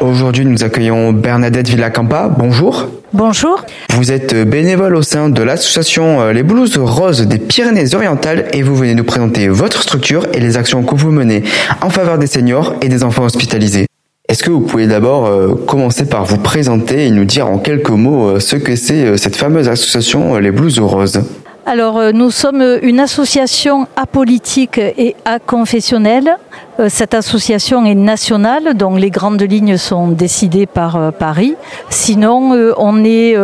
[0.00, 2.28] Aujourd'hui, nous accueillons Bernadette Villacampa.
[2.28, 2.88] Bonjour.
[3.12, 3.64] Bonjour.
[3.92, 8.74] Vous êtes bénévole au sein de l'association euh, Les Blouses Roses des Pyrénées-Orientales et vous
[8.74, 11.44] venez nous présenter votre structure et les actions que vous menez
[11.80, 13.86] en faveur des seniors et des enfants hospitalisés.
[14.28, 17.90] Est-ce que vous pouvez d'abord euh, commencer par vous présenter et nous dire en quelques
[17.90, 21.22] mots euh, ce que c'est cette fameuse association Les Blouses Roses?
[21.66, 26.36] Alors, euh, nous sommes une association apolitique et aconfessionnelle.
[26.78, 31.54] Euh, cette association est nationale, donc les grandes lignes sont décidées par euh, Paris.
[31.88, 33.34] Sinon, on est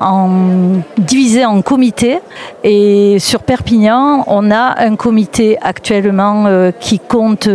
[0.00, 0.30] en,
[0.98, 2.20] divisé en comités.
[2.62, 7.48] Et sur Perpignan, on a un comité actuellement qui compte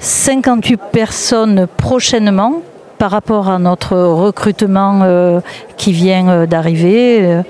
[0.00, 2.62] 58 personnes prochainement
[2.98, 5.40] par rapport à notre recrutement euh,
[5.76, 7.42] qui vient euh, d'arriver.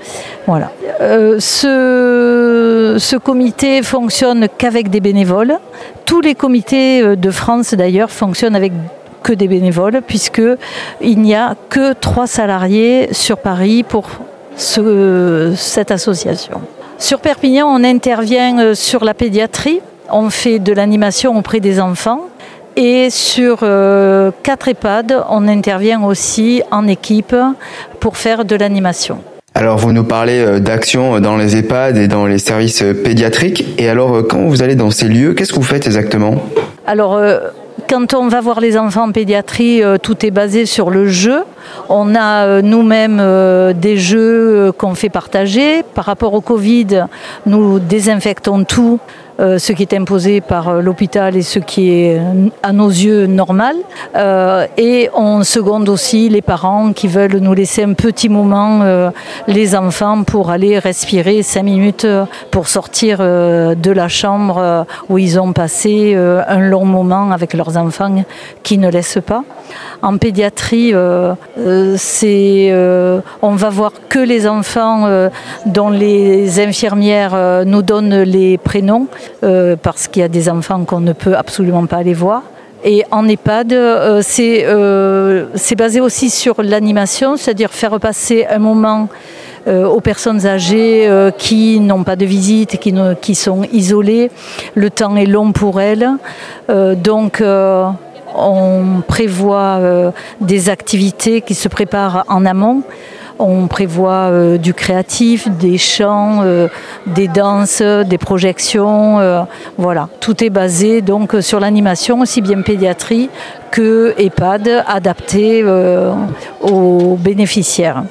[1.01, 5.57] Euh, ce, comité fonctionne qu'avec des bénévoles.
[6.05, 8.71] Tous les comités de France d'ailleurs fonctionnent avec
[9.23, 10.41] que des bénévoles puisque
[11.01, 14.07] il n'y a que trois salariés sur Paris pour
[14.55, 16.61] ce, cette association.
[16.97, 19.81] Sur Perpignan, on intervient sur la pédiatrie.
[20.11, 22.28] On fait de l'animation auprès des enfants
[22.79, 27.35] et sur euh, quatre EHPAD, on intervient aussi en équipe
[27.99, 29.19] pour faire de l'animation.
[29.53, 33.65] Alors vous nous parlez euh, d'actions dans les EHPAD et dans les services pédiatriques.
[33.77, 36.35] Et alors quand vous allez dans ces lieux, qu'est-ce que vous faites exactement?
[36.87, 37.39] Alors euh,
[37.89, 41.39] quand on va voir les enfants en pédiatrie, tout est basé sur le jeu.
[41.89, 45.81] On a nous-mêmes des jeux qu'on fait partager.
[45.95, 47.05] Par rapport au Covid,
[47.47, 52.21] nous désinfectons tout euh, ce qui est imposé par euh, l'hôpital et ce qui est
[52.61, 53.75] à nos yeux normal.
[54.15, 58.81] Euh, et on seconde aussi les parents qui veulent nous laisser un petit moment,
[59.47, 62.07] les enfants, pour aller respirer cinq minutes
[62.51, 68.23] pour sortir de la chambre où ils ont passé un long moment avec leurs enfants
[68.63, 69.43] qui ne laissent pas.
[70.01, 70.93] En pédiatrie,
[71.97, 72.73] c'est,
[73.41, 75.29] on va voir que les enfants
[75.65, 79.07] dont les infirmières nous donnent les prénoms
[79.43, 82.43] euh, parce qu'il y a des enfants qu'on ne peut absolument pas aller voir.
[82.83, 89.09] Et en EHPAD, euh, euh, c'est basé aussi sur l'animation, c'est-à-dire faire passer un moment
[89.67, 91.07] aux personnes âgées
[91.37, 92.91] qui n'ont pas de visite, qui,
[93.21, 94.31] qui sont isolées.
[94.73, 96.09] Le temps est long pour elles.
[96.67, 97.43] donc,
[98.35, 102.81] on prévoit des activités qui se préparent en amont.
[103.41, 106.67] On prévoit euh, du créatif, des chants, euh,
[107.07, 109.19] des danses, des projections.
[109.19, 109.43] Euh,
[109.77, 113.29] voilà, tout est basé donc sur l'animation, aussi bien pédiatrie
[113.71, 115.63] que EHPAD, adapté
[116.61, 118.03] aux bénéficiaires.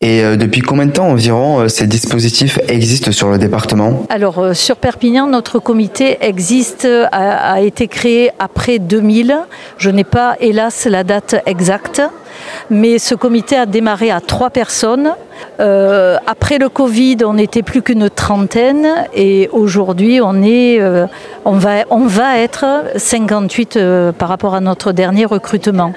[0.00, 4.04] Et depuis combien de temps environ ces dispositifs existent sur le département?
[4.08, 9.38] Alors sur Perpignan, notre comité existe, a, a été créé après 2000.
[9.76, 12.02] Je n'ai pas hélas la date exacte
[12.70, 15.12] mais ce comité a démarré à trois personnes.
[15.60, 21.06] Euh, après le Covid, on n'était plus qu'une trentaine et aujourd'hui, on, est, euh,
[21.44, 22.64] on, va, on va être
[22.96, 25.92] 58 euh, par rapport à notre dernier recrutement.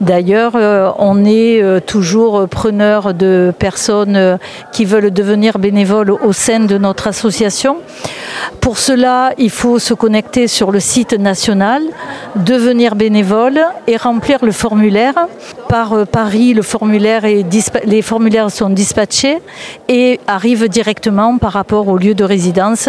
[0.00, 0.54] D'ailleurs,
[0.98, 4.38] on est toujours preneur de personnes
[4.72, 7.76] qui veulent devenir bénévoles au sein de notre association.
[8.60, 11.82] Pour cela, il faut se connecter sur le site national,
[12.36, 15.14] devenir bénévole et remplir le formulaire
[15.68, 19.38] par euh, Paris, les formulaires sont dispatchés
[19.88, 22.88] et arrivent directement par rapport au lieu de résidence,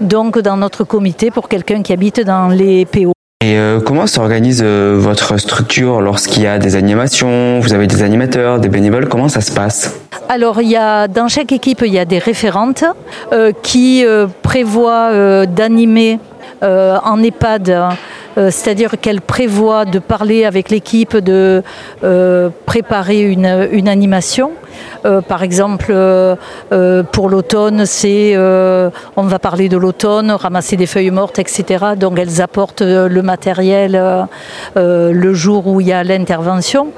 [0.00, 3.12] donc dans notre comité pour quelqu'un qui habite dans les PO.
[3.42, 8.04] Et euh, comment s'organise euh, votre structure lorsqu'il y a des animations Vous avez des
[8.04, 9.98] animateurs, des bénévoles Comment ça se passe?
[10.28, 12.84] Alors, il y a, dans chaque équipe, il y a des référentes
[13.62, 14.04] qui
[14.42, 16.20] prévoient d'animer
[16.62, 17.96] en EHPAD
[18.38, 21.62] euh, c'est-à-dire qu'elle prévoit de parler avec l'équipe, de
[22.02, 23.46] euh, préparer une,
[23.88, 24.52] animation.
[25.04, 25.94] Euh, par exemple,
[27.12, 31.84] pour l'automne, c'est on va parler de l'automne, ramasser des feuilles mortes, etc.
[31.96, 34.26] Donc elles apportent le matériel
[34.76, 36.88] le jour où il y a l'intervention.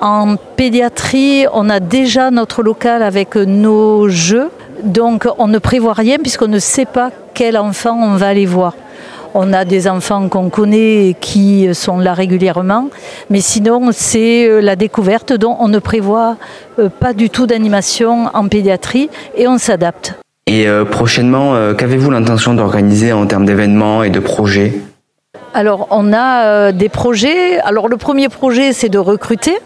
[0.00, 4.50] En pédiatrie, on a déjà notre local avec nos jeux,
[4.82, 8.74] donc on ne prévoit rien puisqu'on ne sait pas quel enfant on va aller voir.
[9.34, 12.90] On a des enfants qu'on connaît et qui sont là régulièrement,
[13.30, 16.36] mais sinon c'est euh, la découverte dont on ne prévoit
[16.78, 20.14] euh, pas du tout d'animation en pédiatrie et on s'adapte.
[20.46, 24.74] Et euh, prochainement, qu'avez-vous l'intention d'organiser en termes d'événements et de projets?
[25.54, 27.58] Alors, on a des projets.
[27.60, 29.56] Alors, le premier projet, c'est de recruter.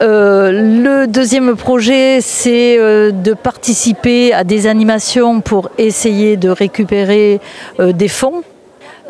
[0.00, 2.76] le deuxième projet, c'est
[3.12, 7.40] de participer à des animations pour essayer de récupérer
[7.78, 8.42] des fonds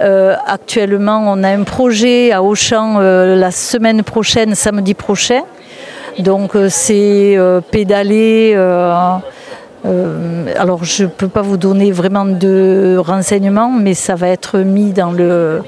[0.00, 5.42] euh, actuellement, on a un projet à Auchan euh, la semaine prochaine, samedi prochain.
[6.18, 7.38] Donc euh, c'est
[7.70, 8.54] pédaler.
[10.58, 14.92] alors je ne peux pas vous donner vraiment de renseignements, mais ça va être mis
[14.92, 15.62] dans, le,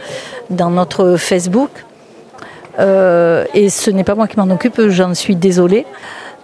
[0.50, 1.70] dans notre Facebook.
[2.78, 5.86] et ce n'est pas moi qui m'en occupe, j'en suis désolée.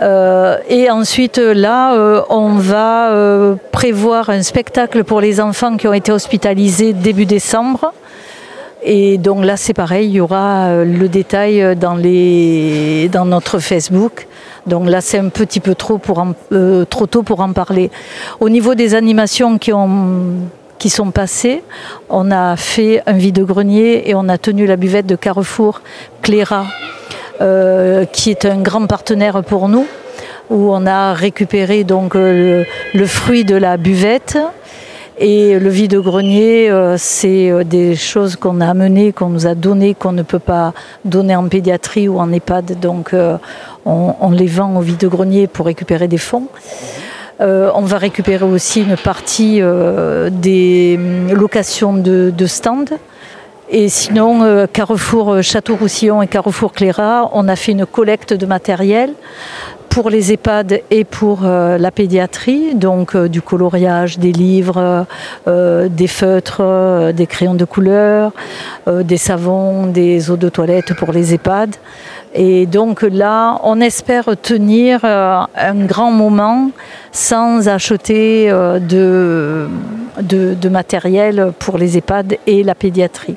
[0.03, 5.87] Euh, et ensuite, là, euh, on va euh, prévoir un spectacle pour les enfants qui
[5.87, 7.93] ont été hospitalisés début décembre.
[8.83, 11.97] Et donc là, c'est pareil, il y aura le détail dans,
[13.25, 14.27] notre Facebook.
[14.67, 16.23] Donc là, c'est un petit peu trop, pour
[16.91, 17.91] trop tôt pour en parler.
[18.41, 19.89] Au niveau des animations qui ont
[20.79, 21.63] qui sont passées.
[22.11, 25.81] On a fait un vide-grenier et on a tenu la buvette de Carrefour
[26.21, 26.67] Cléra
[27.39, 29.87] qui est un grand partenaire pour nous,
[30.51, 34.39] où on a récupéré donc euh, le, fruit de la buvette.
[35.17, 40.11] Et le vide-grenier, euh, c'est des choses qu'on a amenées, qu'on nous a données, qu'on
[40.11, 42.81] ne peut pas donner en pédiatrie ou en EHPAD.
[42.81, 43.15] Donc
[43.85, 46.49] on, les vend au vide-grenier pour récupérer des fonds.
[47.41, 49.61] on va récupérer aussi une partie
[50.33, 50.99] des
[51.31, 52.97] locations de, de stands
[53.71, 58.45] et sinon, euh, Carrefour euh, Château-Roussillon et Carrefour Cléra, on a fait une collecte de
[58.45, 59.15] matériel
[59.89, 65.07] pour les EHPAD et pour euh, la pédiatrie, donc du coloriage, des livres,
[65.47, 68.33] des feutres, des crayons de couleur,
[68.89, 71.77] des savons, des eaux de toilette pour les EHPAD.
[72.35, 76.71] Et donc là, on espère tenir un grand moment
[77.13, 79.69] sans acheter de,
[80.21, 83.37] de matériel pour les EHPAD et la pédiatrie.